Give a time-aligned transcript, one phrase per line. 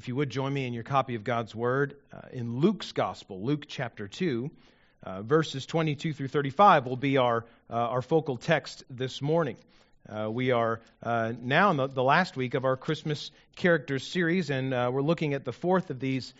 [0.00, 3.42] if you would join me in your copy of God's Word uh, in Luke's Gospel,
[3.42, 4.50] Luke chapter 2,
[5.02, 9.58] uh, verses 22 through 35 will be our, uh, our focal text this morning.
[10.08, 14.48] Uh, we are uh, now in the, the, last week of our Christmas characters series,
[14.48, 16.32] and uh, we're looking at the fourth of these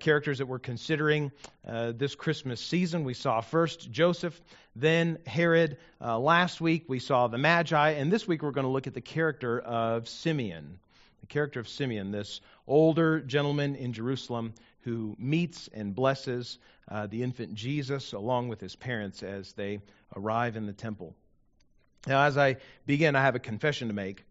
[0.00, 1.30] characters that we're considering
[1.64, 3.04] this Christmas season.
[3.04, 4.40] We saw first Joseph,
[4.74, 5.76] then Herod.
[6.00, 9.00] last week we saw the Magi, and this week we're going to look at the
[9.00, 10.80] character of Simeon
[11.20, 17.22] the character of Simeon, this older gentleman in Jerusalem who meets and blesses uh, the
[17.22, 19.80] infant Jesus along with his parents as they
[20.16, 21.14] arrive in the temple.
[22.06, 24.24] Now, as I begin, I have a confession to make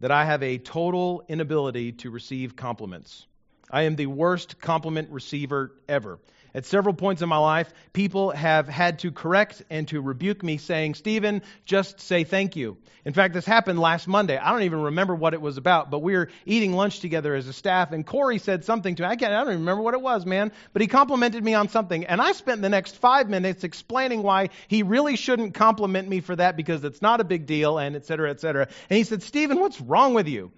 [0.00, 3.26] that I have a total inability to receive compliments.
[3.70, 6.18] I am the worst compliment receiver ever.
[6.54, 10.56] At several points in my life, people have had to correct and to rebuke me,
[10.58, 12.76] saying, Stephen, just say thank you.
[13.04, 14.38] In fact, this happened last Monday.
[14.38, 17.48] I don't even remember what it was about, but we were eating lunch together as
[17.48, 19.08] a staff, and Corey said something to me.
[19.08, 21.68] I, can't, I don't even remember what it was, man, but he complimented me on
[21.68, 22.06] something.
[22.06, 26.36] And I spent the next five minutes explaining why he really shouldn't compliment me for
[26.36, 28.68] that because it's not a big deal, and et cetera, et cetera.
[28.88, 30.52] And he said, Stephen, what's wrong with you?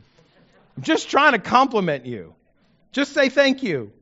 [0.76, 2.34] I'm just trying to compliment you.
[2.92, 3.92] Just say thank you.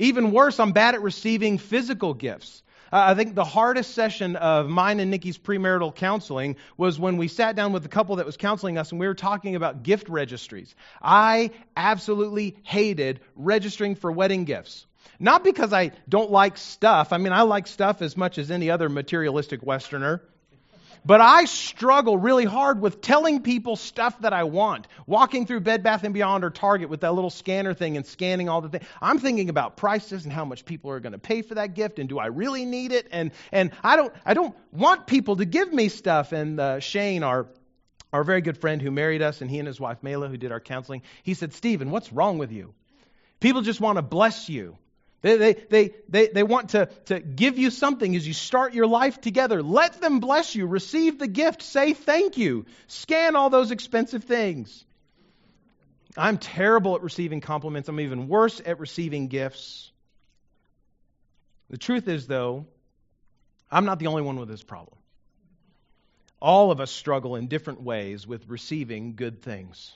[0.00, 2.62] Even worse, I'm bad at receiving physical gifts.
[2.90, 7.28] Uh, I think the hardest session of mine and Nikki's premarital counseling was when we
[7.28, 10.08] sat down with the couple that was counseling us and we were talking about gift
[10.08, 10.74] registries.
[11.02, 14.86] I absolutely hated registering for wedding gifts.
[15.18, 17.12] Not because I don't like stuff.
[17.12, 20.22] I mean, I like stuff as much as any other materialistic Westerner.
[21.04, 24.86] But I struggle really hard with telling people stuff that I want.
[25.06, 28.48] Walking through Bed Bath and Beyond or Target with that little scanner thing and scanning
[28.48, 28.84] all the things.
[29.00, 31.98] I'm thinking about prices and how much people are going to pay for that gift
[31.98, 33.08] and do I really need it?
[33.10, 36.32] And and I don't I don't want people to give me stuff.
[36.32, 37.46] And uh, Shane, our
[38.12, 40.52] our very good friend who married us, and he and his wife Mela, who did
[40.52, 42.74] our counseling, he said, Stephen, what's wrong with you?
[43.38, 44.76] People just want to bless you.
[45.22, 48.86] They, they, they, they, they want to, to give you something as you start your
[48.86, 49.62] life together.
[49.62, 50.66] Let them bless you.
[50.66, 51.62] Receive the gift.
[51.62, 52.64] Say thank you.
[52.86, 54.84] Scan all those expensive things.
[56.16, 57.88] I'm terrible at receiving compliments.
[57.88, 59.92] I'm even worse at receiving gifts.
[61.68, 62.66] The truth is, though,
[63.70, 64.96] I'm not the only one with this problem.
[66.40, 69.92] All of us struggle in different ways with receiving good things.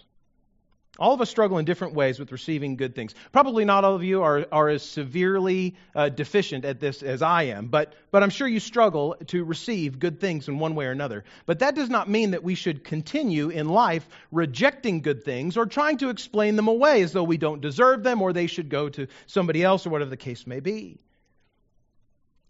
[0.96, 3.14] All of us struggle in different ways with receiving good things.
[3.32, 7.44] Probably not all of you are, are as severely uh, deficient at this as I
[7.44, 10.92] am, but, but I'm sure you struggle to receive good things in one way or
[10.92, 11.24] another.
[11.46, 15.66] But that does not mean that we should continue in life rejecting good things or
[15.66, 18.88] trying to explain them away as though we don't deserve them or they should go
[18.90, 21.00] to somebody else or whatever the case may be.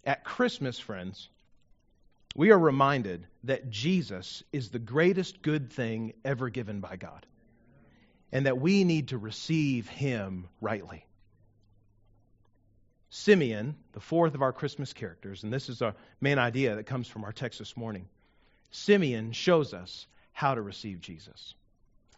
[0.05, 1.29] At Christmas, friends,
[2.35, 7.25] we are reminded that Jesus is the greatest good thing ever given by God
[8.31, 11.05] and that we need to receive him rightly.
[13.09, 17.07] Simeon, the fourth of our Christmas characters, and this is our main idea that comes
[17.07, 18.07] from our text this morning.
[18.71, 21.53] Simeon shows us how to receive Jesus.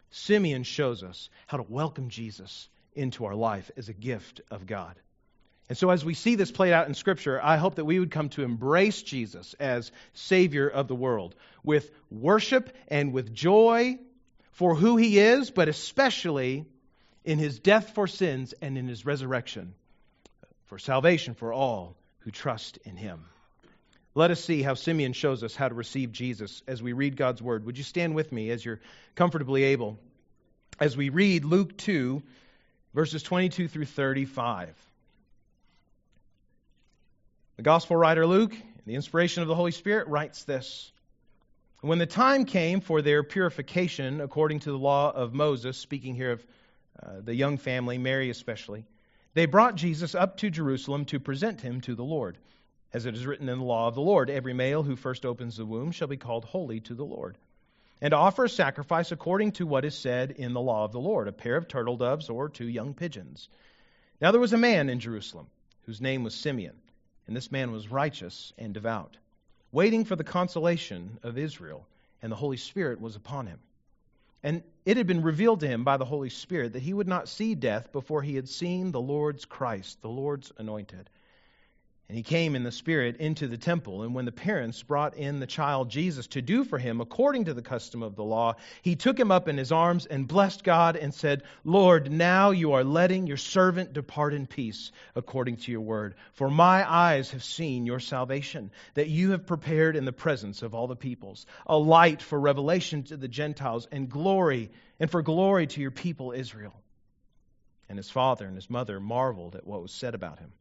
[0.10, 4.96] Simeon shows us how to welcome Jesus into our life as a gift of God.
[5.70, 8.10] And so, as we see this played out in Scripture, I hope that we would
[8.10, 14.00] come to embrace Jesus as Savior of the world with worship and with joy
[14.58, 16.66] for who he is, but especially
[17.24, 19.76] in his death for sins and in his resurrection
[20.66, 23.24] for salvation for all who trust in him.
[24.16, 27.40] Let us see how Simeon shows us how to receive Jesus as we read God's
[27.40, 27.68] word.
[27.68, 28.80] Would you stand with me as you're
[29.14, 30.00] comfortably able
[30.80, 32.24] as we read Luke 2,
[32.96, 34.74] verses 22 through 35?
[37.58, 40.92] The gospel writer Luke, in the inspiration of the Holy Spirit, writes this.
[41.82, 46.32] When the time came for their purification, according to the law of Moses, speaking here
[46.32, 46.48] of
[47.00, 48.88] uh, the young family, Mary especially,
[49.36, 52.40] they brought Jesus up to Jerusalem to present him to the Lord.
[52.94, 55.58] As it is written in the law of the Lord, every male who first opens
[55.58, 57.38] the womb shall be called holy to the Lord.
[58.02, 61.28] And offer a sacrifice according to what is said in the law of the Lord,
[61.28, 63.50] a pair of turtle doves or two young pigeons.
[64.20, 65.46] Now there was a man in Jerusalem
[65.84, 66.76] whose name was Simeon,
[67.28, 69.18] and this man was righteous and devout
[69.72, 71.86] waiting for the consolation of Israel,
[72.22, 73.60] and the Holy Spirit was upon him.
[74.44, 77.28] And it had been revealed to him by the Holy Spirit that he would not
[77.28, 81.10] see death before he had seen the Lord's Christ, the Lord's anointed.
[82.10, 84.04] And he came in the Spirit into the temple.
[84.04, 87.54] And when the parents brought in the child Jesus to do for him according to
[87.54, 90.96] the custom of the law, he took him up in his arms and blessed God
[90.96, 95.82] and said, Lord, now you are letting your servant depart in peace according to your
[95.82, 96.16] word.
[96.32, 100.74] For my eyes have seen your salvation, that you have prepared in the presence of
[100.74, 105.68] all the peoples, a light for revelation to the Gentiles and glory, and for glory
[105.68, 106.80] to your people Israel.
[107.90, 110.54] And his father and his mother marveled at what was said about him.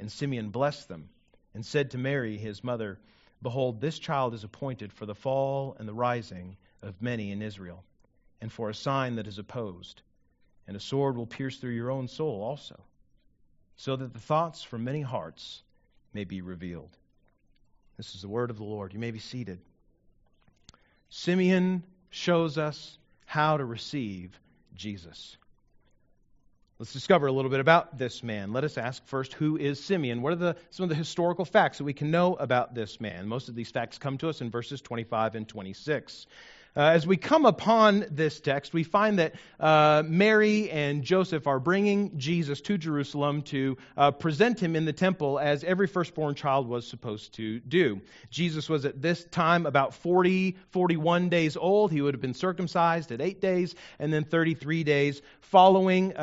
[0.00, 1.10] And Simeon blessed them
[1.54, 2.98] and said to Mary, his mother,
[3.42, 7.84] Behold, this child is appointed for the fall and the rising of many in Israel,
[8.40, 10.00] and for a sign that is opposed.
[10.66, 12.80] And a sword will pierce through your own soul also,
[13.76, 15.62] so that the thoughts from many hearts
[16.14, 16.96] may be revealed.
[17.98, 18.94] This is the word of the Lord.
[18.94, 19.58] You may be seated.
[21.10, 24.38] Simeon shows us how to receive
[24.74, 25.36] Jesus.
[26.80, 28.54] Let's discover a little bit about this man.
[28.54, 30.22] Let us ask first who is Simeon?
[30.22, 33.28] What are the, some of the historical facts that we can know about this man?
[33.28, 36.26] Most of these facts come to us in verses 25 and 26.
[36.76, 41.58] Uh, as we come upon this text, we find that uh, Mary and Joseph are
[41.58, 46.68] bringing Jesus to Jerusalem to uh, present him in the temple as every firstborn child
[46.68, 48.00] was supposed to do.
[48.30, 51.90] Jesus was at this time about 40, 41 days old.
[51.90, 56.20] He would have been circumcised at eight days, and then 33 days following uh,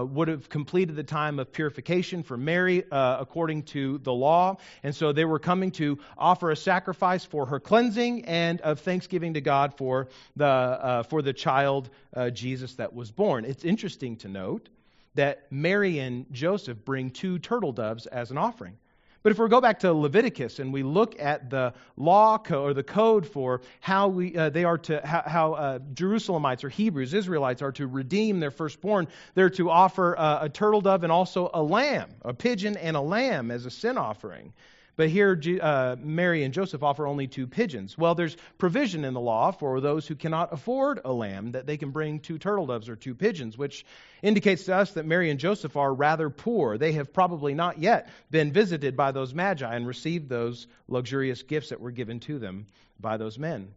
[0.00, 4.56] uh, would have completed the time of purification for Mary uh, according to the law.
[4.84, 9.34] And so they were coming to offer a sacrifice for her cleansing and of thanksgiving
[9.34, 13.46] to God for the, uh, for the child uh, Jesus that was born.
[13.46, 14.68] It's interesting to note
[15.14, 18.76] that Mary and Joseph bring two turtle doves as an offering.
[19.22, 22.74] But if we go back to Leviticus and we look at the law code or
[22.74, 27.14] the code for how we, uh, they are to how, how uh, Jerusalemites or Hebrews,
[27.14, 31.50] Israelites are to redeem their firstborn, they're to offer uh, a turtle dove and also
[31.54, 34.52] a lamb, a pigeon and a lamb as a sin offering.
[34.96, 37.96] But here, uh, Mary and Joseph offer only two pigeons.
[37.96, 41.76] Well, there's provision in the law for those who cannot afford a lamb that they
[41.76, 43.86] can bring two turtle doves or two pigeons, which
[44.22, 46.76] indicates to us that Mary and Joseph are rather poor.
[46.76, 51.70] They have probably not yet been visited by those magi and received those luxurious gifts
[51.70, 52.66] that were given to them
[52.98, 53.68] by those men.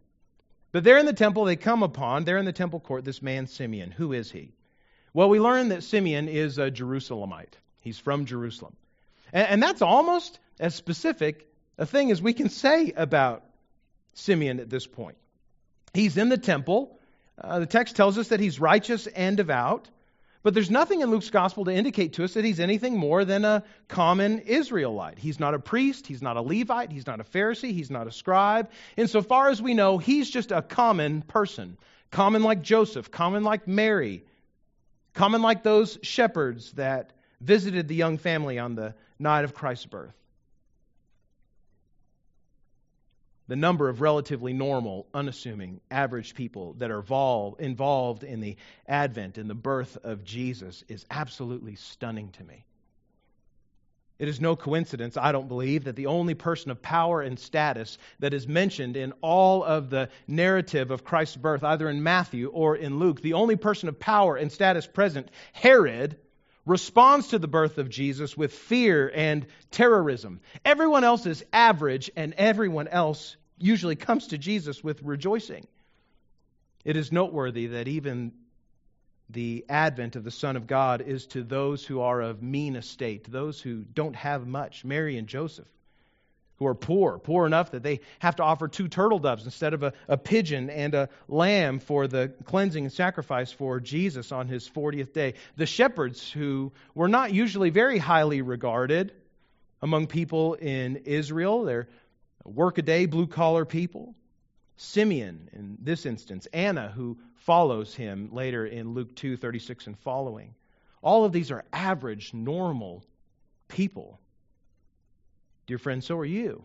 [0.73, 3.47] But there in the temple, they come upon, there in the temple court, this man
[3.47, 3.91] Simeon.
[3.91, 4.51] Who is he?
[5.13, 7.53] Well, we learn that Simeon is a Jerusalemite.
[7.81, 8.75] He's from Jerusalem.
[9.31, 11.47] And, and that's almost as specific
[11.77, 13.43] a thing as we can say about
[14.13, 15.17] Simeon at this point.
[15.93, 16.99] He's in the temple.
[17.39, 19.89] Uh, the text tells us that he's righteous and devout.
[20.43, 23.45] But there's nothing in Luke's gospel to indicate to us that he's anything more than
[23.45, 25.17] a common Israelite.
[25.17, 28.11] He's not a priest, he's not a Levite, he's not a Pharisee, he's not a
[28.11, 28.69] scribe.
[28.97, 31.77] Insofar as we know, he's just a common person.
[32.11, 34.25] Common like Joseph, common like Mary,
[35.13, 40.13] common like those shepherds that visited the young family on the night of Christ's birth.
[43.47, 47.03] The number of relatively normal, unassuming, average people that are
[47.59, 48.55] involved in the
[48.87, 52.63] advent and the birth of Jesus is absolutely stunning to me.
[54.19, 57.97] It is no coincidence, I don't believe, that the only person of power and status
[58.19, 62.77] that is mentioned in all of the narrative of Christ's birth, either in Matthew or
[62.77, 66.17] in Luke, the only person of power and status present, Herod,
[66.65, 70.39] responds to the birth of Jesus with fear and terrorism.
[70.63, 75.67] Everyone else is average, and everyone else usually comes to Jesus with rejoicing.
[76.85, 78.33] It is noteworthy that even
[79.29, 83.29] the advent of the Son of God is to those who are of mean estate,
[83.29, 85.67] those who don't have much, Mary and Joseph
[86.63, 89.83] who are poor, poor enough that they have to offer two turtle doves instead of
[89.83, 94.67] a, a pigeon and a lamb for the cleansing and sacrifice for Jesus on his
[94.69, 95.33] 40th day.
[95.57, 99.11] The shepherds, who were not usually very highly regarded
[99.81, 101.89] among people in Israel, they're
[102.45, 104.15] workaday, blue collar people.
[104.77, 110.55] Simeon, in this instance, Anna, who follows him later in Luke 2 36 and following.
[111.01, 113.03] All of these are average, normal
[113.67, 114.21] people
[115.67, 116.63] Dear friends, so are you.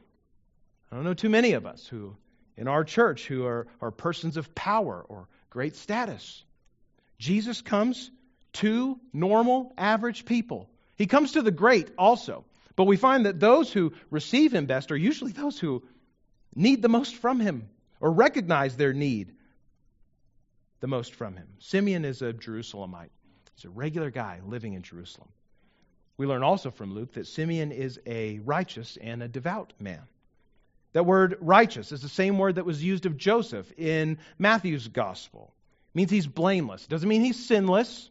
[0.91, 2.17] I don't know too many of us who,
[2.57, 6.43] in our church, who are, are persons of power or great status.
[7.19, 8.11] Jesus comes
[8.55, 10.69] to normal, average people.
[10.97, 12.45] He comes to the great also.
[12.75, 15.83] But we find that those who receive him best are usually those who
[16.55, 17.69] need the most from him
[18.01, 19.33] or recognize their need
[20.81, 21.49] the most from him.
[21.59, 23.11] Simeon is a Jerusalemite,
[23.57, 25.29] he's a regular guy living in Jerusalem.
[26.19, 30.03] We learn also from Luke that Simeon is a righteous and a devout man.
[30.93, 35.53] That word righteous is the same word that was used of Joseph in Matthew's gospel.
[35.95, 36.87] It means he's blameless.
[36.87, 38.11] Doesn't mean he's sinless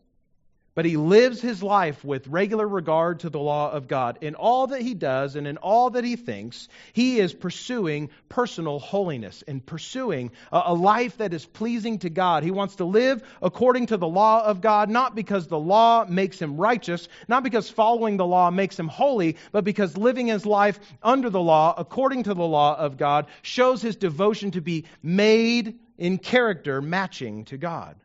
[0.77, 4.19] but he lives his life with regular regard to the law of God.
[4.22, 8.77] In all that he does and in all that he thinks, he is pursuing personal
[8.77, 12.43] holiness and pursuing a, life that is pleasing to God.
[12.43, 16.39] He wants to live according to the law of God, not because the law makes
[16.39, 20.79] him righteous, not because following the law makes him holy, but because living his life
[21.01, 25.79] under the law, according to the law of God, shows his devotion to be made
[25.98, 27.96] in character matching to God.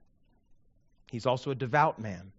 [1.11, 2.33] He's also a devout man.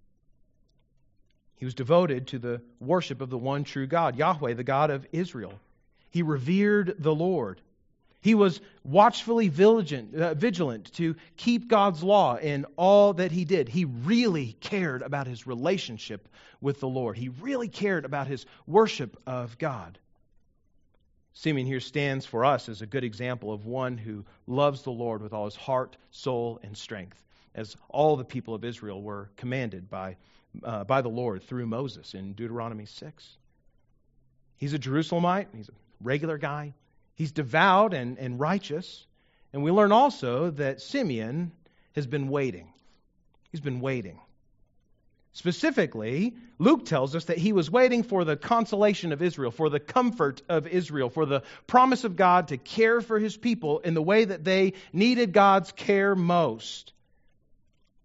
[1.55, 5.07] He was devoted to the worship of the one true God, Yahweh, the God of
[5.11, 5.53] Israel.
[6.09, 7.61] He revered the Lord.
[8.21, 13.67] He was watchfully vigilant, uh, vigilant to keep God's law in all that he did.
[13.67, 16.29] He really cared about his relationship
[16.61, 17.17] with the Lord.
[17.17, 19.99] He really cared about his worship of God.
[21.33, 25.21] Simeon here stands for us as a good example of one who loves the Lord
[25.21, 27.21] with all his heart, soul, and strength,
[27.55, 30.15] as all the people of Israel were commanded by,
[30.63, 33.37] uh, by the Lord through Moses in Deuteronomy 6.
[34.57, 36.73] He's a Jerusalemite, he's a regular guy,
[37.15, 39.05] he's devout and, and righteous.
[39.51, 41.51] And we learn also that Simeon
[41.95, 42.73] has been waiting.
[43.51, 44.19] He's been waiting.
[45.33, 49.79] Specifically, Luke tells us that he was waiting for the consolation of Israel, for the
[49.79, 54.01] comfort of Israel, for the promise of God to care for his people in the
[54.01, 56.93] way that they needed God's care most.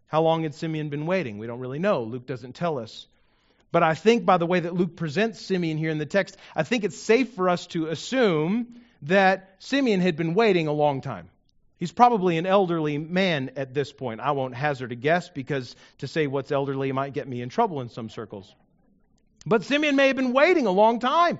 [0.08, 1.38] How long had Simeon been waiting?
[1.38, 2.02] We don't really know.
[2.02, 3.06] Luke doesn't tell us.
[3.70, 6.62] But I think by the way that Luke presents Simeon here in the text, I
[6.62, 11.28] think it's safe for us to assume that Simeon had been waiting a long time.
[11.78, 14.20] He's probably an elderly man at this point.
[14.20, 17.80] I won't hazard a guess because to say what's elderly might get me in trouble
[17.82, 18.52] in some circles.
[19.46, 21.38] But Simeon may have been waiting a long time,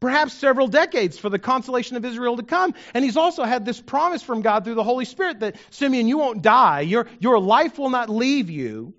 [0.00, 2.74] perhaps several decades, for the consolation of Israel to come.
[2.94, 6.18] And he's also had this promise from God through the Holy Spirit that Simeon, you
[6.18, 6.80] won't die.
[6.80, 8.94] Your, your life will not leave you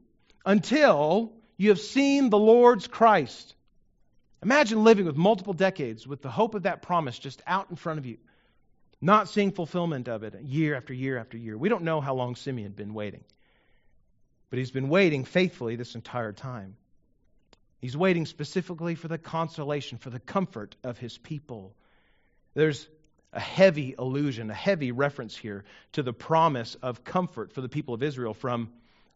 [0.45, 3.55] until you have seen the Lord's Christ.
[4.43, 7.99] Imagine living with multiple decades with the hope of that promise just out in front
[7.99, 8.17] of you
[9.01, 11.57] not seeing fulfillment of it year after year after year.
[11.57, 13.23] We don't know how long Simeon had been waiting,
[14.49, 16.77] but he's been waiting faithfully this entire time.
[17.81, 21.73] He's waiting specifically for the consolation, for the comfort of his people.
[22.53, 22.87] There's
[23.33, 27.95] a heavy allusion, a heavy reference here to the promise of comfort for the people
[27.95, 28.71] of Israel from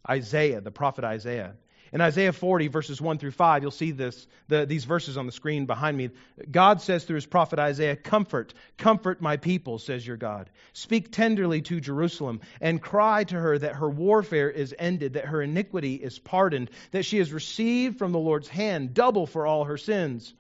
[0.10, 1.54] Isaiah, the prophet Isaiah.
[1.94, 5.32] In Isaiah 40, verses 1 through 5, you'll see this, the, these verses on the
[5.32, 6.10] screen behind me.
[6.50, 10.50] God says through his prophet Isaiah, Comfort, comfort my people, says your God.
[10.74, 15.42] Speak tenderly to Jerusalem and cry to her that her warfare is ended, that her
[15.42, 19.78] iniquity is pardoned, that she has received from the Lord's hand double for all her
[19.78, 20.34] sins.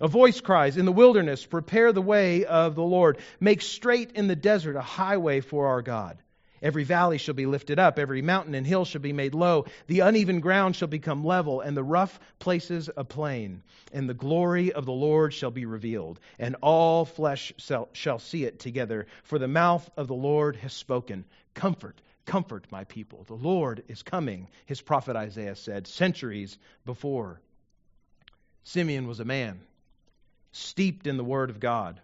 [0.00, 3.18] A voice cries, In the wilderness, prepare the way of the Lord.
[3.40, 6.18] Make straight in the desert a highway for our God.
[6.62, 9.66] Every valley shall be lifted up, every mountain and hill shall be made low.
[9.86, 13.62] The uneven ground shall become level, and the rough places a plain.
[13.92, 18.58] And the glory of the Lord shall be revealed, and all flesh shall see it
[18.58, 19.06] together.
[19.24, 21.24] For the mouth of the Lord has spoken.
[21.54, 23.24] Comfort, comfort my people.
[23.24, 27.40] The Lord is coming, his prophet Isaiah said centuries before.
[28.64, 29.60] Simeon was a man
[30.52, 32.00] steeped in the Word of God.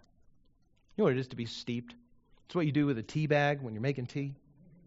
[0.95, 1.95] You know what it is to be steeped?
[2.45, 4.35] It's what you do with a tea bag when you're making tea.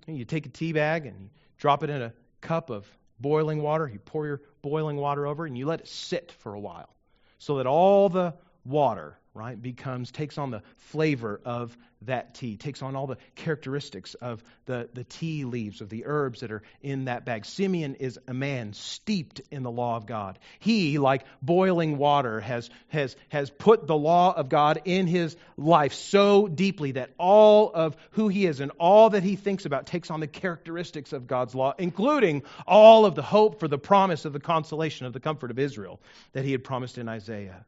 [0.07, 2.87] You take a tea bag and you drop it in a cup of
[3.19, 3.89] boiling water.
[3.89, 6.91] You pour your boiling water over and you let it sit for a while
[7.39, 8.35] so that all the
[8.65, 14.15] water right, becomes, takes on the flavor of that tea, takes on all the characteristics
[14.15, 17.45] of the, the tea leaves, of the herbs that are in that bag.
[17.45, 20.39] Simeon is a man steeped in the law of God.
[20.59, 25.93] He, like boiling water, has, has, has put the law of God in his life
[25.93, 30.11] so deeply that all of who he is and all that he thinks about takes
[30.11, 34.33] on the characteristics of God's law, including all of the hope for the promise of
[34.33, 36.01] the consolation of the comfort of Israel
[36.33, 37.65] that he had promised in Isaiah.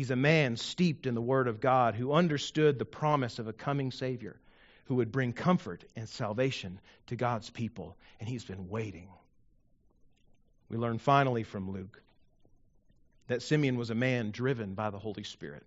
[0.00, 3.52] He's a man steeped in the Word of God who understood the promise of a
[3.52, 4.40] coming Savior
[4.86, 7.98] who would bring comfort and salvation to God's people.
[8.18, 9.08] And he's been waiting.
[10.70, 12.00] We learn finally from Luke
[13.26, 15.66] that Simeon was a man driven by the Holy Spirit.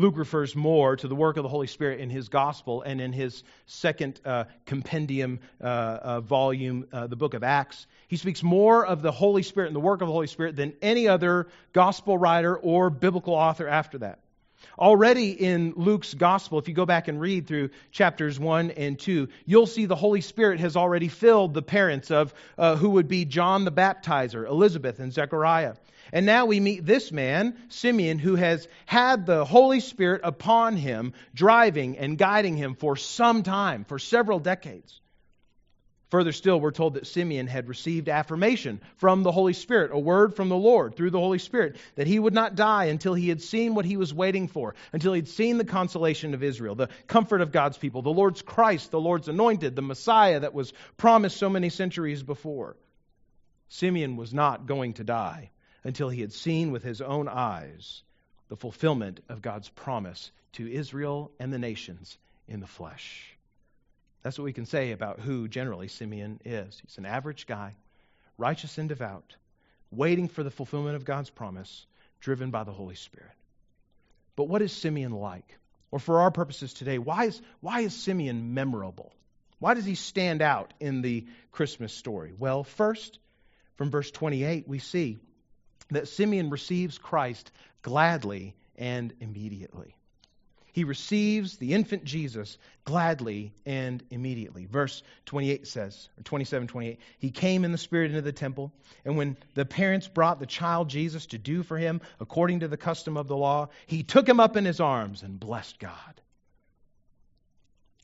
[0.00, 3.12] Luke refers more to the work of the Holy Spirit in his gospel and in
[3.12, 7.88] his second uh, compendium uh, uh, volume, uh, the book of Acts.
[8.06, 10.72] He speaks more of the Holy Spirit and the work of the Holy Spirit than
[10.80, 14.20] any other gospel writer or biblical author after that.
[14.78, 19.28] Already in Luke's gospel, if you go back and read through chapters 1 and 2,
[19.44, 23.24] you'll see the Holy Spirit has already filled the parents of uh, who would be
[23.24, 25.74] John the Baptizer, Elizabeth, and Zechariah.
[26.12, 31.12] And now we meet this man, Simeon, who has had the Holy Spirit upon him,
[31.34, 35.00] driving and guiding him for some time, for several decades.
[36.10, 40.34] Further still, we're told that Simeon had received affirmation from the Holy Spirit, a word
[40.34, 43.42] from the Lord through the Holy Spirit, that he would not die until he had
[43.42, 47.42] seen what he was waiting for, until he'd seen the consolation of Israel, the comfort
[47.42, 51.50] of God's people, the Lord's Christ, the Lord's anointed, the Messiah that was promised so
[51.50, 52.76] many centuries before.
[53.68, 55.50] Simeon was not going to die
[55.84, 58.02] until he had seen with his own eyes
[58.48, 62.16] the fulfillment of God's promise to Israel and the nations
[62.48, 63.37] in the flesh.
[64.22, 66.80] That's what we can say about who generally Simeon is.
[66.84, 67.74] He's an average guy,
[68.36, 69.36] righteous and devout,
[69.90, 71.86] waiting for the fulfillment of God's promise,
[72.20, 73.30] driven by the Holy Spirit.
[74.36, 75.58] But what is Simeon like?
[75.90, 79.12] Or for our purposes today, why is, why is Simeon memorable?
[79.58, 82.32] Why does he stand out in the Christmas story?
[82.38, 83.18] Well, first,
[83.76, 85.18] from verse 28, we see
[85.90, 87.50] that Simeon receives Christ
[87.82, 89.96] gladly and immediately.
[90.78, 94.66] He receives the infant Jesus gladly and immediately.
[94.66, 98.72] Verse 28 says, or 27, 28, he came in the Spirit into the temple,
[99.04, 102.76] and when the parents brought the child Jesus to do for him according to the
[102.76, 106.20] custom of the law, he took him up in his arms and blessed God.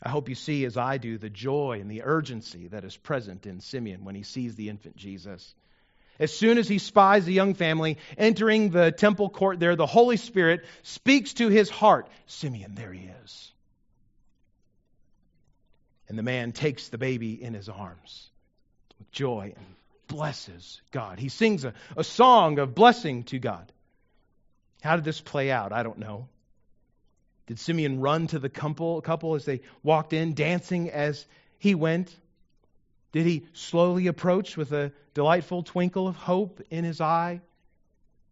[0.02, 3.46] I hope you see, as I do, the joy and the urgency that is present
[3.46, 5.54] in Simeon when he sees the infant Jesus.
[6.18, 10.16] As soon as he spies the young family entering the temple court there, the Holy
[10.16, 13.52] Spirit speaks to his heart Simeon, there he is.
[16.08, 18.28] And the man takes the baby in his arms
[18.98, 19.66] with joy and
[20.06, 21.18] blesses God.
[21.18, 23.72] He sings a, a song of blessing to God.
[24.82, 25.72] How did this play out?
[25.72, 26.28] I don't know.
[27.46, 31.26] Did Simeon run to the couple, couple as they walked in, dancing as
[31.58, 32.14] he went?
[33.14, 37.42] Did he slowly approach with a delightful twinkle of hope in his eye?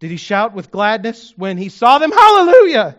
[0.01, 2.99] Did he shout with gladness when he saw them, Hallelujah?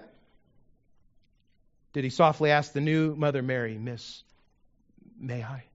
[1.92, 4.24] Did he softly ask the new Mother Mary, Miss,
[5.20, 5.66] may I?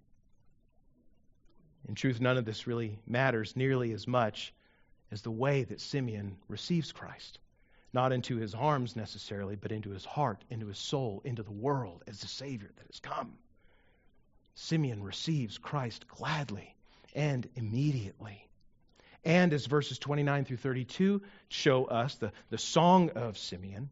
[1.86, 4.54] In truth, none of this really matters nearly as much
[5.10, 7.38] as the way that Simeon receives Christ.
[7.92, 12.02] Not into his arms necessarily, but into his heart, into his soul, into the world
[12.06, 13.36] as the Savior that has come.
[14.58, 16.74] Simeon receives Christ gladly
[17.14, 18.44] and immediately.
[19.24, 23.90] And as verses 29 through 32 show us, the, the song of Simeon,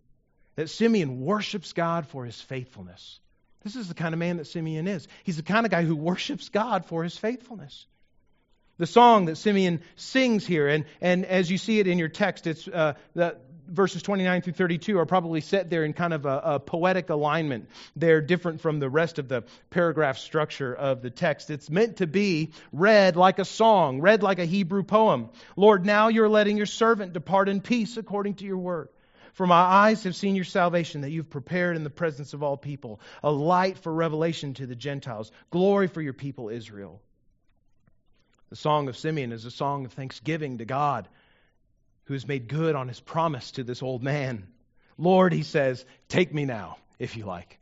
[0.56, 3.20] that Simeon worships God for his faithfulness.
[3.62, 5.06] This is the kind of man that Simeon is.
[5.24, 7.86] He's the kind of guy who worships God for his faithfulness.
[8.78, 12.46] The song that Simeon sings here, and, and as you see it in your text,
[12.46, 13.36] it's uh, the,
[13.68, 17.68] verses 29 through 32 are probably set there in kind of a, a, poetic alignment.
[17.94, 21.50] They're different from the rest of the paragraph structure of the text.
[21.50, 25.30] It's meant to be read like a song, read like a Hebrew poem.
[25.56, 28.88] Lord, now you're letting your servant depart in peace according to your word.
[29.34, 32.56] For my eyes have seen your salvation that you've prepared in the presence of all
[32.56, 37.02] people, a light for revelation to the Gentiles, glory for your people Israel.
[38.48, 41.08] The song of Simeon is a song of thanksgiving to God
[42.06, 44.46] who has made good on his promise to this old man.
[44.98, 47.58] Lord, he says, take me now, if you like.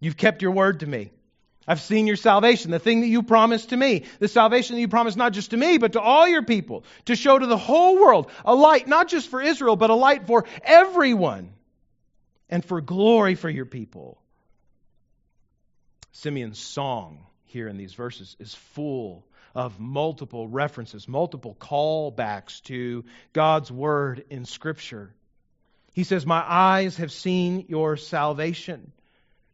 [0.00, 1.10] You've kept your word to me.
[1.66, 4.88] I've seen your salvation, the thing that you promised to me, the salvation that you
[4.88, 8.00] promised not just to me, but to all your people, to show to the whole
[8.00, 11.52] world a light, not just for Israel, but a light for everyone,
[12.48, 14.18] and for glory for your people.
[16.12, 19.26] Simeon's song here in these verses is full
[19.58, 25.12] of multiple references, multiple callbacks to God's word in Scripture.
[25.94, 28.92] He says, My eyes have seen your salvation.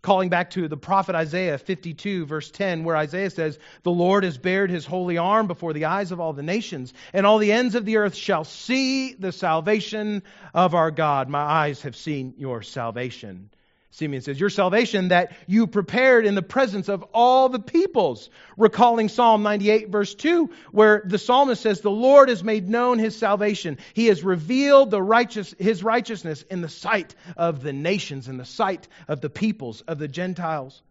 [0.03, 4.37] Calling back to the prophet Isaiah 52, verse 10, where Isaiah says, The Lord has
[4.37, 7.75] bared his holy arm before the eyes of all the nations, and all the ends
[7.75, 11.31] of the earth shall see the salvation of our God.
[11.31, 13.49] My eyes have seen your salvation.
[13.95, 18.29] Simeon says, Your salvation that you prepared in the presence of all the peoples.
[18.57, 23.17] Recalling Psalm 98, verse 2, where the psalmist says, The Lord has made known his
[23.17, 23.79] salvation.
[23.93, 28.45] He has revealed the righteous, his righteousness in the sight of the nations, in the
[28.45, 30.83] sight of the peoples, of the Gentiles.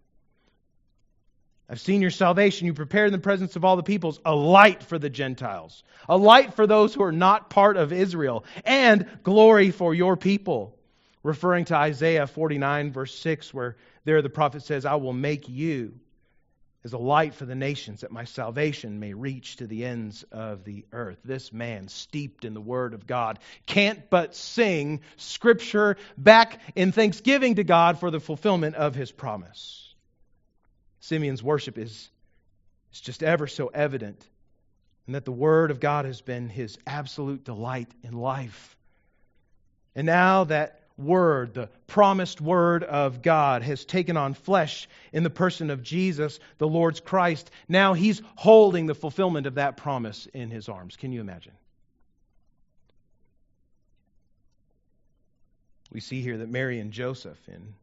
[1.69, 2.67] I've seen your salvation.
[2.67, 6.15] You prepared in the presence of all the peoples a light for the Gentiles, a
[6.15, 10.77] light for those who are not part of Israel, and glory for your people
[11.23, 15.93] referring to Isaiah 49, verse 6, where there the prophet says, I will make you
[16.83, 20.65] as a light for the nations, that my salvation may reach to the ends of
[20.65, 21.17] the earth.
[21.23, 27.55] This man, steeped in the Word of God, can't but sing Scripture back in thanksgiving
[27.55, 29.93] to God for the fulfillment of his promise.
[30.99, 32.09] Simeon's worship is,
[32.93, 34.21] is just ever so evident,
[35.05, 38.75] and that the Word of God has been his absolute delight in life.
[39.95, 45.29] And now that word, the promised word of God, has taken on flesh in the
[45.29, 47.49] person of Jesus, the Lord's Christ.
[47.67, 50.95] Now he's holding the fulfillment of that promise in his arms.
[50.95, 51.53] Can you imagine?
[55.91, 57.75] We see here that Mary and Joseph in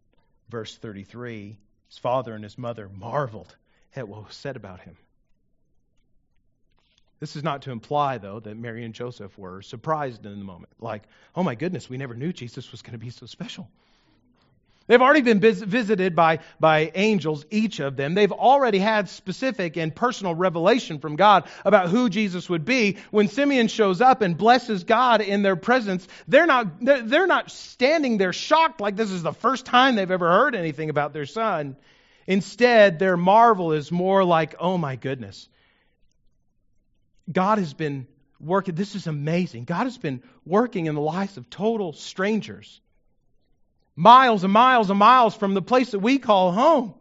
[0.49, 1.57] verse 33,
[1.89, 3.55] his father and his mother marveled
[3.95, 4.97] at what was said about him.
[7.21, 10.73] This is not to imply, though, that Mary and Joseph were surprised in the moment.
[10.81, 11.03] Like,
[11.37, 13.69] oh my goodness, we never knew Jesus was going to be so special.
[14.87, 18.15] They've already been visited by, by angels, each of them.
[18.15, 22.97] They've already had specific and personal revelation from God about who Jesus would be.
[23.13, 27.53] When Simeon shows up and blesses God in their presence, they're not, they're, they're not
[27.53, 31.27] standing there shocked like this is the first time they've ever heard anything about their
[31.27, 31.77] son.
[32.27, 35.49] Instead, their marvel is more like, oh my goodness.
[37.31, 38.07] God has been
[38.39, 38.75] working.
[38.75, 39.65] This is amazing.
[39.65, 42.81] God has been working in the lives of total strangers
[43.97, 46.95] miles and miles and miles from the place that we call home,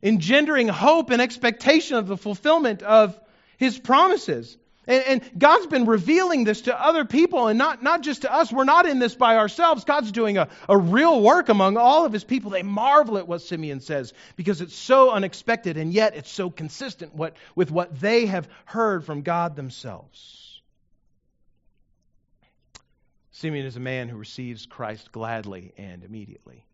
[0.00, 3.18] engendering hope and expectation of the fulfillment of
[3.56, 4.56] His promises.
[4.86, 8.52] And, and, God's been revealing this to other people and not, not just to us.
[8.52, 9.84] We're not in this by ourselves.
[9.84, 12.50] God's doing a, a real work among all of his people.
[12.50, 17.14] They marvel at what Simeon says because it's so unexpected and yet it's so consistent
[17.14, 20.60] what, with what they have heard from God themselves.
[23.30, 26.64] Simeon is a man who receives Christ gladly and immediately.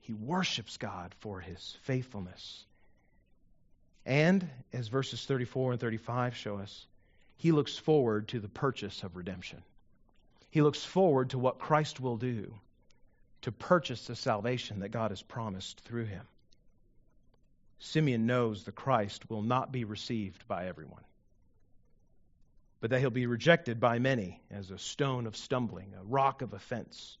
[0.00, 2.64] He worships God for his faithfulness.
[4.06, 6.86] And, as verses 34 and 35 show us,
[7.38, 9.62] he looks forward to the purchase of redemption.
[10.50, 12.52] He looks forward to what Christ will do
[13.42, 16.26] to purchase the salvation that God has promised through him.
[17.80, 21.04] Simeon knows the Christ will not be received by everyone
[22.80, 26.52] but that he'll be rejected by many as a stone of stumbling, a rock of
[26.52, 27.18] offense.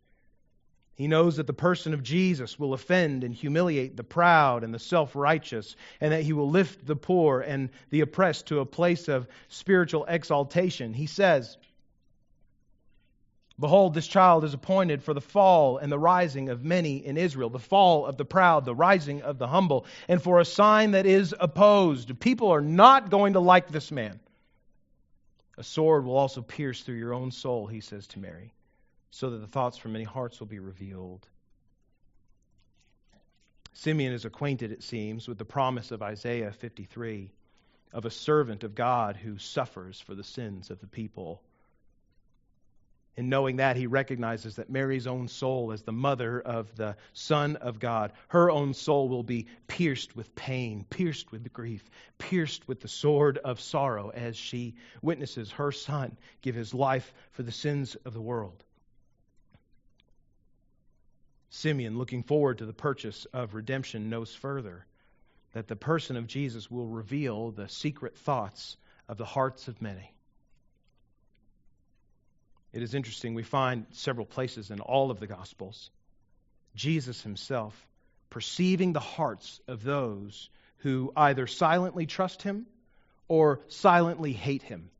[0.98, 4.80] He knows that the person of Jesus will offend and humiliate the proud and the
[4.80, 9.06] self righteous, and that he will lift the poor and the oppressed to a place
[9.06, 10.92] of spiritual exaltation.
[10.92, 11.56] He says,
[13.60, 17.48] Behold, this child is appointed for the fall and the rising of many in Israel,
[17.48, 21.06] the fall of the proud, the rising of the humble, and for a sign that
[21.06, 22.18] is opposed.
[22.18, 24.18] People are not going to like this man.
[25.56, 28.52] A sword will also pierce through your own soul, he says to Mary,
[29.10, 31.26] so that the thoughts from many hearts will be revealed.
[33.72, 37.30] Simeon is acquainted, it seems, with the promise of Isaiah 53
[37.92, 41.40] of a servant of God who suffers for the sins of the people.
[43.16, 47.56] In knowing that, he recognizes that Mary's own soul, as the mother of the Son
[47.56, 52.80] of God, her own soul will be pierced with pain, pierced with grief, pierced with
[52.80, 57.96] the sword of sorrow as she witnesses her Son give his life for the sins
[58.04, 58.64] of the world.
[61.50, 64.84] Simeon, looking forward to the purchase of redemption, knows further
[65.52, 68.76] that the person of Jesus will reveal the secret thoughts
[69.08, 70.12] of the hearts of many.
[72.72, 75.90] It is interesting, we find several places in all of the Gospels
[76.74, 77.86] Jesus himself
[78.30, 82.66] perceiving the hearts of those who either silently trust him
[83.26, 84.90] or silently hate him.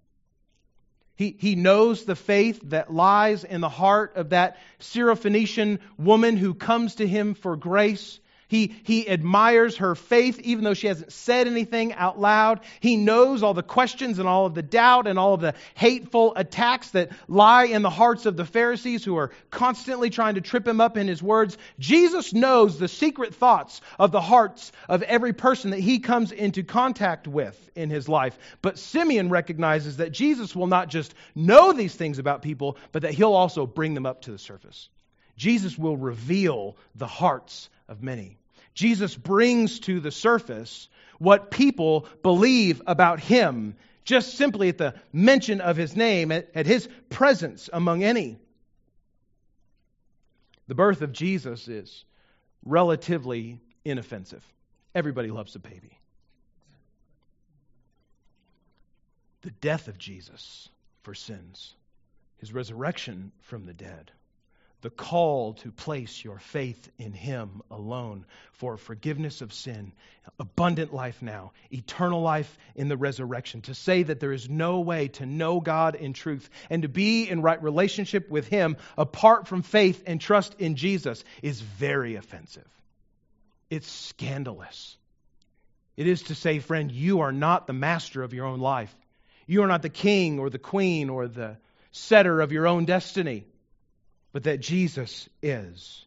[1.18, 6.54] He, he knows the faith that lies in the heart of that Syrophoenician woman who
[6.54, 11.46] comes to him for grace he, he admires her faith, even though she hasn't said
[11.46, 12.60] anything out loud.
[12.80, 16.32] He knows all the questions and all of the doubt and all of the hateful
[16.34, 20.66] attacks that lie in the hearts of the Pharisees who are constantly trying to trip
[20.66, 21.58] him up in his words.
[21.78, 26.62] Jesus knows the secret thoughts of the hearts of every person that he comes into
[26.62, 28.38] contact with in his life.
[28.62, 33.12] But Simeon recognizes that Jesus will not just know these things about people, but that
[33.12, 34.88] he'll also bring them up to the surface.
[35.36, 38.38] Jesus will reveal the hearts of many.
[38.74, 45.60] Jesus brings to the surface what people believe about him just simply at the mention
[45.60, 48.38] of his name, at, at his presence among any.
[50.66, 52.04] The birth of Jesus is
[52.64, 54.42] relatively inoffensive.
[54.94, 55.98] Everybody loves a baby.
[59.42, 60.70] The death of Jesus
[61.02, 61.74] for sins,
[62.38, 64.10] his resurrection from the dead,
[64.80, 69.92] the call to place your faith in Him alone for forgiveness of sin,
[70.38, 75.08] abundant life now, eternal life in the resurrection, to say that there is no way
[75.08, 79.62] to know God in truth and to be in right relationship with Him apart from
[79.62, 82.68] faith and trust in Jesus is very offensive.
[83.70, 84.96] It's scandalous.
[85.96, 88.94] It is to say, friend, you are not the master of your own life.
[89.46, 91.56] You are not the king or the queen or the
[91.90, 93.44] setter of your own destiny
[94.32, 96.04] but that Jesus is.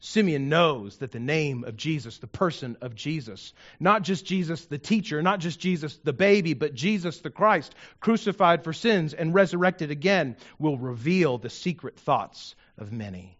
[0.00, 4.76] Simeon knows that the name of Jesus, the person of Jesus, not just Jesus the
[4.76, 9.90] teacher, not just Jesus the baby, but Jesus the Christ, crucified for sins and resurrected
[9.90, 13.38] again, will reveal the secret thoughts of many.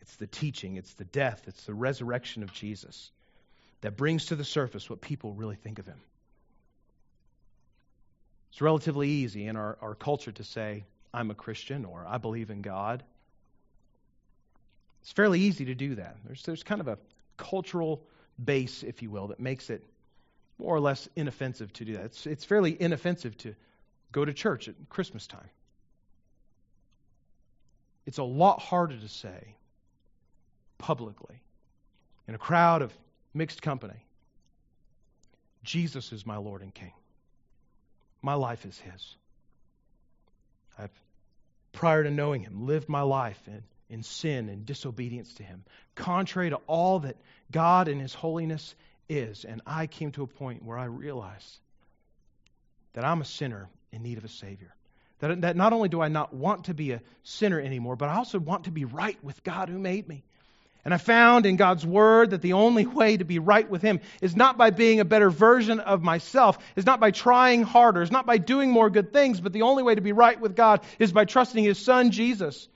[0.00, 3.10] It's the teaching, it's the death, it's the resurrection of Jesus
[3.82, 6.00] that brings to the surface what people really think of him.
[8.52, 10.84] It's relatively easy in our, our culture to say,
[11.14, 13.02] I'm a Christian or I believe in God.
[15.00, 16.16] It's fairly easy to do that.
[16.26, 16.98] There's, there's kind of a
[17.38, 18.02] cultural
[18.42, 19.82] base, if you will, that makes it
[20.58, 22.04] more or less inoffensive to do that.
[22.04, 23.54] It's, it's fairly inoffensive to
[24.12, 25.48] go to church at Christmas time.
[28.04, 29.56] It's a lot harder to say
[30.76, 31.40] publicly
[32.28, 32.92] in a crowd of
[33.32, 34.04] mixed company
[35.62, 36.92] Jesus is my Lord and King.
[38.22, 39.16] My life is His.
[40.78, 40.90] I've,
[41.72, 46.50] prior to knowing Him, lived my life in, in sin and disobedience to Him, contrary
[46.50, 47.16] to all that
[47.50, 48.74] God and His holiness
[49.08, 49.44] is.
[49.44, 51.58] And I came to a point where I realized
[52.94, 54.74] that I'm a sinner in need of a Savior.
[55.18, 58.16] That, that not only do I not want to be a sinner anymore, but I
[58.16, 60.24] also want to be right with God who made me.
[60.84, 64.00] And I found in God's Word that the only way to be right with Him
[64.20, 68.10] is not by being a better version of myself, is not by trying harder, is
[68.10, 70.80] not by doing more good things, but the only way to be right with God
[70.98, 72.68] is by trusting His Son, Jesus,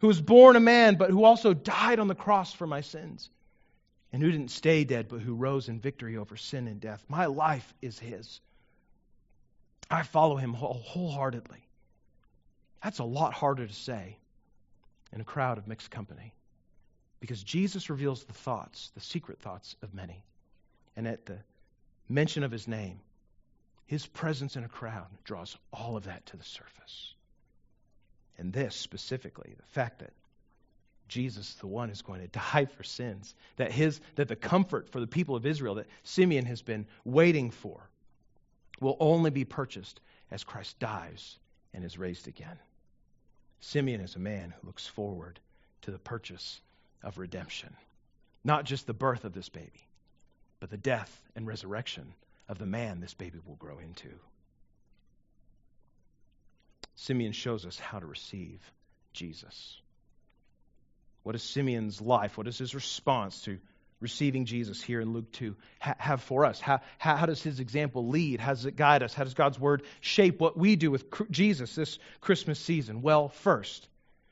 [0.00, 3.30] who was born a man, but who also died on the cross for my sins,
[4.12, 7.04] and who didn't stay dead, but who rose in victory over sin and death.
[7.08, 8.40] My life is His.
[9.90, 11.64] I follow him wholeheartedly.
[12.82, 14.18] That's a lot harder to say
[15.12, 16.34] in a crowd of mixed company
[17.24, 20.22] because Jesus reveals the thoughts, the secret thoughts of many.
[20.94, 21.38] And at the
[22.06, 23.00] mention of his name,
[23.86, 27.14] his presence in a crowd draws all of that to the surface.
[28.36, 30.12] And this specifically, the fact that
[31.08, 35.00] Jesus the one who's going to die for sins, that his that the comfort for
[35.00, 37.80] the people of Israel that Simeon has been waiting for
[38.80, 39.98] will only be purchased
[40.30, 41.38] as Christ dies
[41.72, 42.58] and is raised again.
[43.60, 45.40] Simeon is a man who looks forward
[45.80, 46.60] to the purchase
[47.04, 47.74] of redemption.
[48.42, 49.70] Not just the birth of this baby,
[50.60, 52.14] but the death and resurrection
[52.48, 54.08] of the man this baby will grow into.
[56.96, 58.60] Simeon shows us how to receive
[59.12, 59.76] Jesus.
[61.22, 62.36] What is Simeon's life?
[62.36, 63.58] What is his response to
[64.00, 66.60] receiving Jesus here in Luke 2 have for us?
[66.60, 68.40] How, how, how, does his example lead?
[68.40, 69.14] How does it guide us?
[69.14, 73.00] How does God's word shape what we do with Jesus this Christmas season?
[73.00, 73.88] Well, first,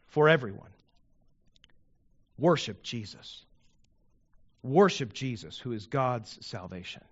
[0.08, 0.68] for everyone,
[2.42, 3.44] worship Jesus.
[4.62, 7.02] Worship Jesus, who is God's salvation,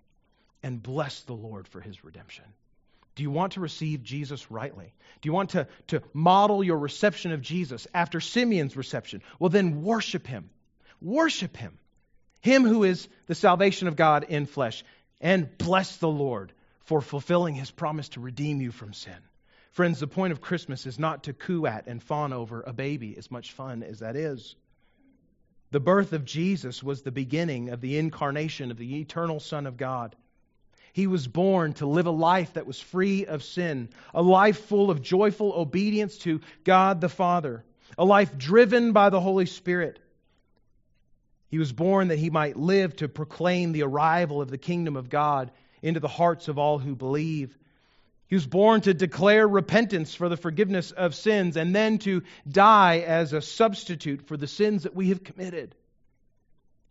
[0.61, 2.45] and bless the Lord for his redemption.
[3.15, 4.93] Do you want to receive Jesus rightly?
[5.21, 9.23] Do you want to, to model your reception of Jesus after Simeon's reception?
[9.39, 10.49] Well, then worship him.
[11.01, 11.77] Worship him
[12.41, 14.83] him who is the salvation of God in flesh.
[15.21, 16.51] And bless the Lord
[16.85, 19.17] for fulfilling his promise to redeem you from sin.
[19.71, 23.15] Friends, the point of Christmas is not to coo at and fawn over a baby,
[23.17, 24.55] as much fun as that is.
[25.71, 29.77] The birth of Jesus was the beginning of the incarnation of the eternal Son of
[29.77, 30.15] God.
[30.93, 34.91] He was born to live a life that was free of sin, a life full
[34.91, 37.63] of joyful obedience to God the Father,
[37.97, 39.99] a life driven by the Holy Spirit.
[41.47, 45.09] He was born that he might live to proclaim the arrival of the kingdom of
[45.09, 47.57] God into the hearts of all who believe.
[48.31, 52.99] He was born to declare repentance for the forgiveness of sins and then to die
[52.99, 55.75] as a substitute for the sins that we have committed.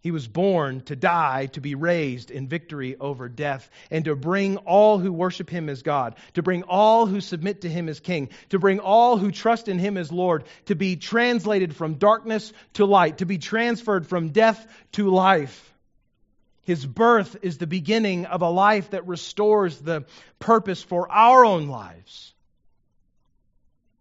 [0.03, 4.59] He was born to die, to be raised in victory over death, and to bring
[4.59, 8.29] all who worship him as God, to bring all who submit to him as King,
[8.51, 12.85] to bring all who trust in him as Lord, to be translated from darkness to
[12.85, 15.70] light, to be transferred from death to life.
[16.63, 20.05] His birth is the beginning of a life that restores the
[20.39, 22.35] purpose for our own lives.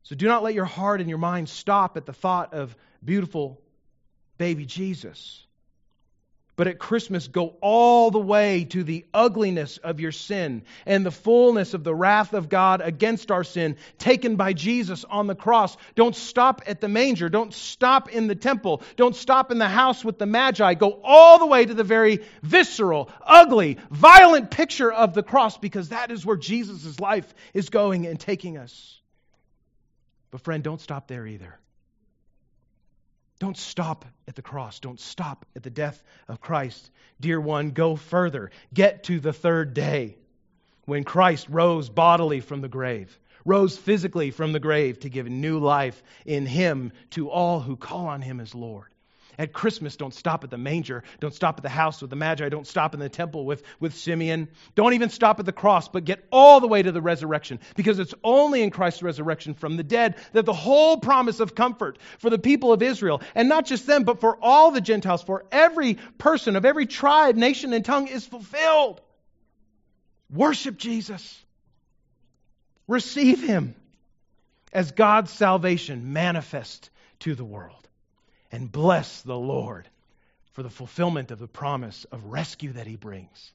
[0.04, 3.62] So do not let your heart and your mind stop at the thought of beautiful
[4.38, 5.45] baby Jesus
[6.60, 11.10] but at Christmas go all the way to the ugliness of your sin and the
[11.10, 15.78] fullness of the wrath of God against our sin taken by Jesus on the cross.
[15.95, 17.30] Don't stop at the manger.
[17.30, 18.82] Don't stop in the temple.
[18.98, 20.74] Don't stop in the house with the Magi.
[20.74, 25.88] Go all the way to the very visceral, ugly, violent picture of the cross because
[25.89, 29.00] that is where Jesus' life is going and taking us.
[30.30, 31.58] But, friend, don't stop there either.
[33.39, 34.80] Don't stop at the cross.
[34.80, 36.91] Don't stop at the death of Christ.
[37.19, 38.52] Dear one, go further.
[38.73, 40.17] Get to the third day
[40.86, 45.60] when Christ rose bodily from the grave, rose physically from the grave to give new
[45.60, 48.89] life in Him to all who call on Him as Lord.
[49.39, 51.02] At Christmas, don't stop at the manger.
[51.21, 52.49] Don't stop at the house with the Magi.
[52.49, 54.49] Don't stop in the temple with, with Simeon.
[54.75, 57.62] Don't even stop at the cross, but get all the way to the resurrection.
[57.78, 61.99] Because it's only in Christ's resurrection from the dead that the whole promise of comfort
[62.17, 65.45] for the people of Israel, and not just them, but for all the Gentiles, for
[65.54, 68.99] every person of every tribe, nation, and tongue is fulfilled.
[70.30, 71.41] Worship Jesus.
[72.88, 73.73] Receive him.
[74.71, 77.88] as God's salvation manifest to the world.
[78.51, 79.88] And bless the Lord
[80.53, 83.51] for the fulfillment of the promise of rescue that he brings.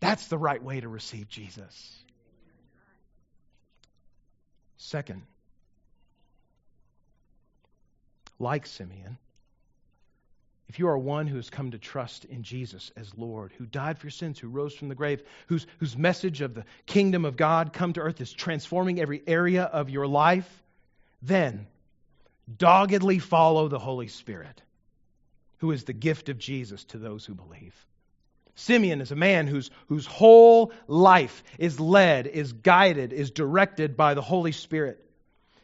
[0.00, 1.96] That's the right way to receive Jesus.
[4.76, 5.22] Second,
[8.38, 9.18] like Simeon,
[10.68, 13.98] if you are one who has come to trust in Jesus as Lord, who died
[13.98, 17.36] for your sins, who rose from the grave, whose, whose message of the kingdom of
[17.36, 20.62] God come to earth is transforming every area of your life,
[21.22, 21.66] then
[22.56, 24.62] doggedly follow the Holy Spirit,
[25.58, 27.74] who is the gift of Jesus to those who believe.
[28.54, 34.14] Simeon is a man whose, whose whole life is led, is guided, is directed by
[34.14, 35.04] the Holy Spirit.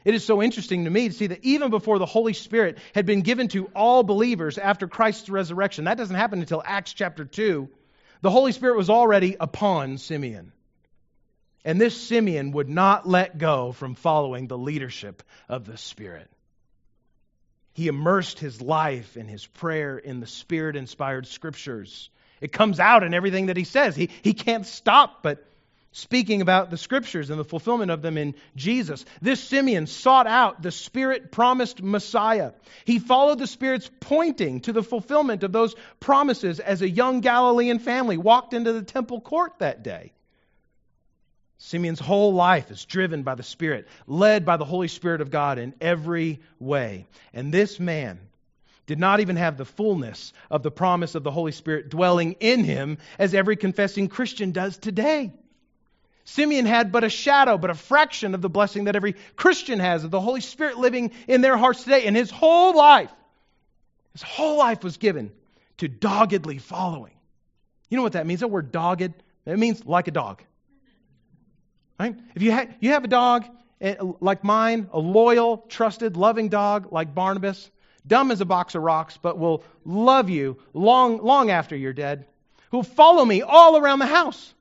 [0.04, 3.06] It is so interesting to me to see that even before the Holy Spirit had
[3.06, 7.68] been given to all believers after Christ's resurrection, that doesn't happen until Acts chapter 2,
[8.20, 10.52] the Holy Spirit was already upon Simeon.
[11.64, 16.30] And this Simeon would not let go from following the leadership of the Spirit.
[17.74, 22.08] He immersed his life in his prayer in the Spirit inspired scriptures.
[22.40, 23.96] It comes out in everything that he says.
[23.96, 25.44] He, he can't stop but
[25.90, 29.04] speaking about the scriptures and the fulfillment of them in Jesus.
[29.22, 32.52] This Simeon sought out the Spirit promised Messiah.
[32.84, 37.80] He followed the Spirit's pointing to the fulfillment of those promises as a young Galilean
[37.80, 40.12] family walked into the temple court that day.
[41.58, 45.58] Simeon's whole life is driven by the Spirit, led by the Holy Spirit of God
[45.58, 47.06] in every way.
[47.32, 48.18] And this man
[48.86, 52.64] did not even have the fullness of the promise of the Holy Spirit dwelling in
[52.64, 55.32] him as every confessing Christian does today.
[56.24, 60.04] Simeon had but a shadow, but a fraction of the blessing that every Christian has
[60.04, 62.06] of the Holy Spirit living in their hearts today.
[62.06, 63.10] And his whole life,
[64.12, 65.32] his whole life was given
[65.78, 67.12] to doggedly following.
[67.90, 68.40] You know what that means?
[68.40, 69.02] That word dogged,
[69.46, 70.42] it means like a dog.
[71.98, 72.16] Right?
[72.34, 73.44] If you, ha- you have a dog
[73.80, 77.70] eh, like mine, a loyal, trusted, loving dog like Barnabas,
[78.06, 82.26] dumb as a box of rocks, but will love you long, long after you're dead,
[82.70, 84.54] who'll follow me all around the house.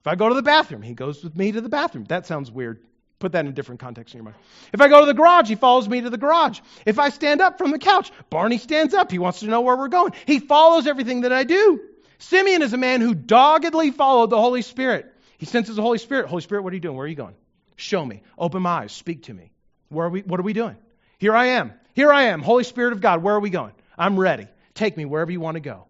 [0.00, 2.04] If I go to the bathroom, he goes with me to the bathroom.
[2.04, 2.80] That sounds weird.
[3.18, 4.36] Put that in a different context in your mind.
[4.72, 6.60] If I go to the garage, he follows me to the garage.
[6.86, 9.10] If I stand up from the couch, Barney stands up.
[9.10, 10.12] He wants to know where we're going.
[10.24, 11.80] He follows everything that I do.
[12.18, 15.12] Simeon is a man who doggedly followed the Holy Spirit.
[15.38, 16.26] He senses the Holy Spirit.
[16.26, 16.96] Holy Spirit, what are you doing?
[16.96, 17.34] Where are you going?
[17.76, 18.22] Show me.
[18.36, 18.92] Open my eyes.
[18.92, 19.50] Speak to me.
[19.88, 20.76] Where are we, what are we doing?
[21.18, 21.72] Here I am.
[21.94, 22.42] Here I am.
[22.42, 23.72] Holy Spirit of God, where are we going?
[23.96, 24.48] I'm ready.
[24.74, 25.86] Take me wherever you want to go.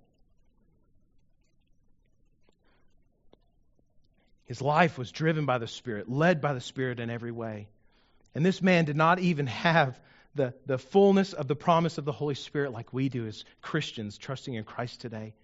[4.44, 7.68] His life was driven by the Spirit, led by the Spirit in every way.
[8.34, 10.00] And this man did not even have
[10.34, 14.16] the, the fullness of the promise of the Holy Spirit like we do as Christians
[14.16, 15.34] trusting in Christ today.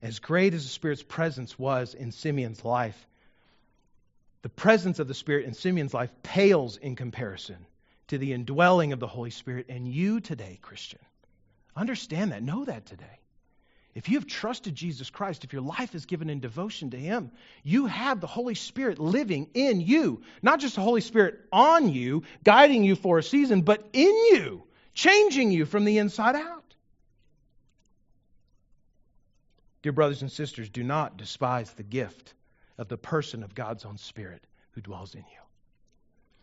[0.00, 3.06] As great as the Spirit's presence was in Simeon's life,
[4.42, 7.66] the presence of the Spirit in Simeon's life pales in comparison
[8.08, 10.98] to the indwelling of the Holy Spirit in you today, Christian.
[11.76, 12.42] Understand that.
[12.42, 13.18] Know that today.
[13.94, 17.30] If you have trusted Jesus Christ, if your life is given in devotion to Him,
[17.62, 20.22] you have the Holy Spirit living in you.
[20.42, 24.62] Not just the Holy Spirit on you, guiding you for a season, but in you,
[24.94, 26.74] changing you from the inside out.
[29.82, 32.34] Dear brothers and sisters, do not despise the gift
[32.78, 35.42] of the person of God's own Spirit who dwells in you.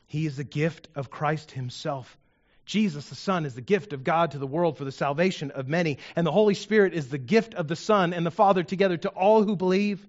[0.08, 2.18] He is the gift of Christ Himself.
[2.66, 5.68] Jesus, the Son, is the gift of God to the world for the salvation of
[5.68, 8.98] many, and the Holy Spirit is the gift of the Son and the Father together
[8.98, 10.08] to all who believe.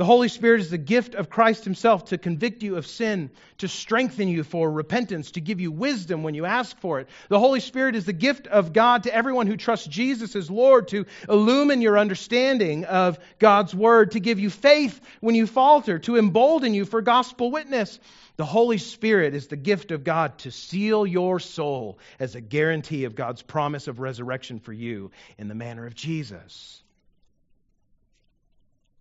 [0.00, 3.68] The Holy Spirit is the gift of Christ Himself to convict you of sin, to
[3.68, 7.08] strengthen you for repentance, to give you wisdom when you ask for it.
[7.28, 10.88] The Holy Spirit is the gift of God to everyone who trusts Jesus as Lord,
[10.88, 16.16] to illumine your understanding of God's Word, to give you faith when you falter, to
[16.16, 18.00] embolden you for gospel witness.
[18.38, 23.04] The Holy Spirit is the gift of God to seal your soul as a guarantee
[23.04, 26.82] of God's promise of resurrection for you in the manner of Jesus.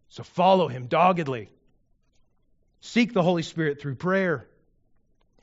[0.09, 1.49] So follow him doggedly.
[2.81, 4.47] Seek the Holy Spirit through prayer.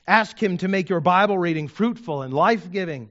[0.05, 3.09] Ask him to make your Bible reading fruitful and life giving.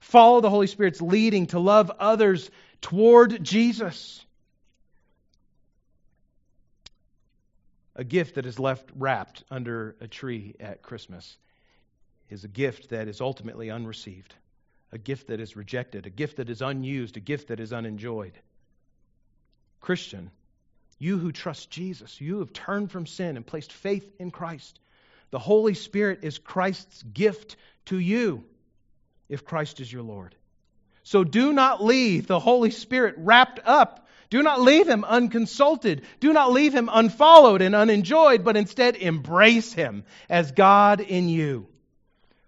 [0.00, 2.50] Follow the Holy Spirit's leading to love others
[2.80, 4.24] toward Jesus.
[7.94, 11.36] A gift that is left wrapped under a tree at Christmas
[12.30, 14.34] is a gift that is ultimately unreceived,
[14.90, 18.32] a gift that is rejected, a gift that is unused, a gift that is unenjoyed.
[19.80, 20.30] Christian,
[21.02, 24.78] you who trust Jesus, you have turned from sin and placed faith in Christ.
[25.30, 28.44] The Holy Spirit is Christ's gift to you
[29.28, 30.36] if Christ is your Lord.
[31.02, 34.06] So do not leave the Holy Spirit wrapped up.
[34.30, 36.02] Do not leave him unconsulted.
[36.20, 41.66] Do not leave him unfollowed and unenjoyed, but instead embrace him as God in you.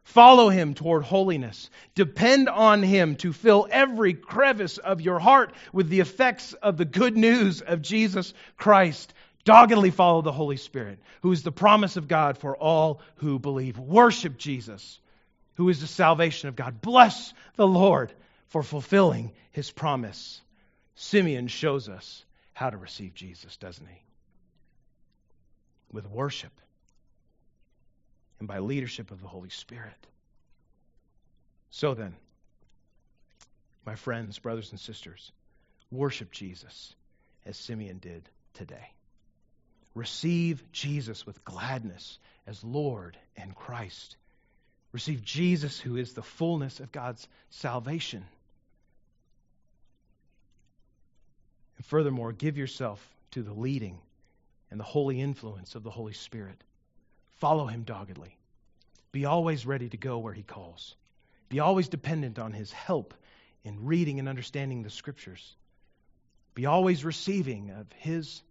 [0.05, 1.71] Follow him toward holiness.
[1.95, 6.85] Depend on him to fill every crevice of your heart with the effects of the
[6.85, 9.13] good news of Jesus Christ.
[9.45, 13.79] Doggedly follow the Holy Spirit, who is the promise of God for all who believe.
[13.79, 15.01] Worship Jesus,
[15.55, 16.81] who is the salvation of God.
[16.81, 18.13] Bless the Lord
[18.49, 20.41] for fulfilling his promise.
[20.97, 24.03] Simeon shows us how to receive Jesus, doesn't he?
[25.91, 26.53] With worship
[28.39, 30.07] and by leadership of the Holy Spirit.
[31.71, 32.15] So then,
[33.85, 35.33] my friends, brothers, and sisters,
[35.91, 36.95] worship Jesus
[37.45, 38.91] as Simeon did today.
[39.95, 44.17] Receive Jesus with gladness as Lord and Christ.
[44.93, 48.25] Receive Jesus, who is the fullness of God's salvation.
[51.77, 53.99] And furthermore, give yourself to the leading
[54.71, 56.63] and the holy influence of the Holy Spirit.
[57.39, 58.37] Follow him doggedly.
[59.13, 60.97] Be always ready to go where he calls.
[61.49, 63.15] Be always dependent on his help
[63.65, 65.57] in reading and understanding the scriptures.
[66.55, 68.43] Be always receiving of his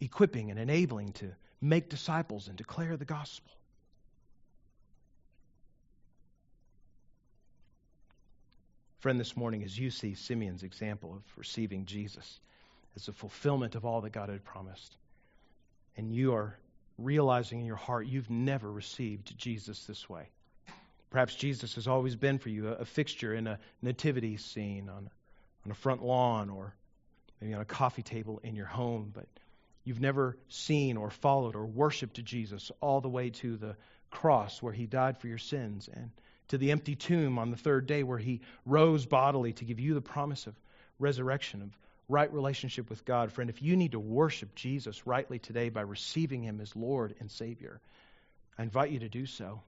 [0.00, 3.50] equipping and enabling to make disciples and declare the gospel.
[8.98, 12.40] Friend, this morning, as you see Simeon's example of receiving Jesus
[12.96, 14.96] as a fulfillment of all that God had promised,
[15.96, 16.56] and you are
[16.98, 20.28] realizing in your heart you've never received Jesus this way.
[21.10, 25.08] Perhaps Jesus has always been for you a, a fixture in a nativity scene on,
[25.64, 26.74] on a front lawn or
[27.40, 29.26] maybe on a coffee table in your home, but
[29.84, 33.76] you've never seen or followed or worshiped Jesus all the way to the
[34.10, 36.10] cross where he died for your sins and
[36.48, 39.94] to the empty tomb on the third day where he rose bodily to give you
[39.94, 40.54] the promise of
[40.98, 41.78] resurrection, of
[42.08, 43.32] right relationship with God.
[43.32, 47.30] Friend, if you need to worship Jesus rightly today by receiving him as Lord and
[47.30, 47.80] Savior,
[48.58, 49.60] I invite you to do so.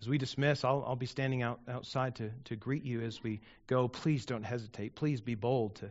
[0.00, 3.40] As we dismiss, I'll, I'll be standing out, outside to, to greet you as we
[3.66, 3.88] go.
[3.88, 4.94] Please don't hesitate.
[4.94, 5.90] Please be bold to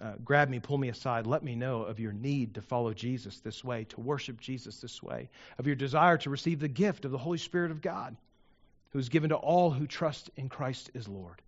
[0.00, 1.26] uh, grab me, pull me aside.
[1.26, 5.02] Let me know of your need to follow Jesus this way, to worship Jesus this
[5.02, 5.28] way,
[5.58, 8.16] of your desire to receive the gift of the Holy Spirit of God,
[8.90, 11.40] who is given to all who trust in Christ as Lord.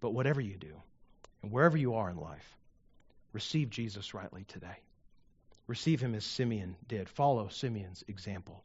[0.00, 0.74] But whatever you do,
[1.42, 2.56] and wherever you are in life,
[3.32, 4.76] receive Jesus rightly today.
[5.66, 7.08] Receive him as Simeon did.
[7.08, 8.62] Follow Simeon's example.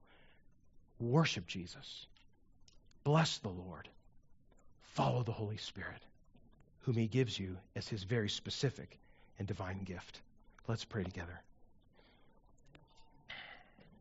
[1.00, 2.06] Worship Jesus.
[3.04, 3.88] Bless the Lord.
[4.94, 6.02] Follow the Holy Spirit,
[6.82, 9.00] whom he gives you as his very specific
[9.38, 10.22] and divine gift.
[10.68, 11.40] Let's pray together.